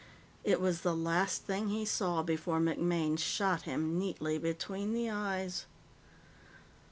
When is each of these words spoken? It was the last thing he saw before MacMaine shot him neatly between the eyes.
It 0.43 0.59
was 0.59 0.81
the 0.81 0.95
last 0.95 1.43
thing 1.43 1.69
he 1.69 1.85
saw 1.85 2.23
before 2.23 2.59
MacMaine 2.59 3.19
shot 3.19 3.61
him 3.69 3.99
neatly 3.99 4.39
between 4.39 4.93
the 4.93 5.11
eyes. 5.11 5.67